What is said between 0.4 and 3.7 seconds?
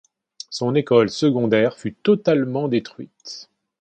Son école secondaire fut totalement détruite.